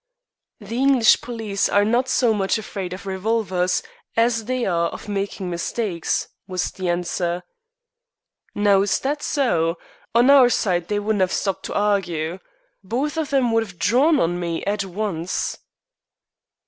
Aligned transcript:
"The 0.59 0.79
English 0.79 1.21
police 1.21 1.69
are 1.69 1.85
not 1.85 2.09
so 2.09 2.33
much 2.33 2.57
afraid 2.57 2.91
of 2.91 3.05
revolvers 3.05 3.83
as 4.17 4.45
they 4.45 4.65
are 4.65 4.89
of 4.89 5.07
making 5.07 5.47
mistakes," 5.51 6.27
was 6.47 6.71
the 6.71 6.89
answer. 6.89 7.43
"Now, 8.55 8.81
is 8.81 8.97
that 9.01 9.21
so? 9.21 9.77
On 10.15 10.31
our 10.31 10.49
side 10.49 10.87
they 10.87 10.97
wouldn't 10.97 11.21
have 11.21 11.31
stopped 11.31 11.65
to 11.67 11.75
argy. 11.75 12.39
Both 12.83 13.15
of 13.15 13.31
'em 13.31 13.51
would 13.51 13.61
have 13.61 13.77
drawn 13.77 14.19
on 14.19 14.39
me 14.39 14.65
at 14.65 14.83
once." 14.83 15.59